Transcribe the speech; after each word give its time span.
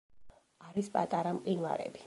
არის 0.69 0.89
პატარა 0.97 1.37
მყინვარები. 1.39 1.99